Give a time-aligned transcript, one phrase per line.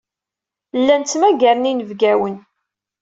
[0.79, 2.35] Llan ttmagaren inebgawen.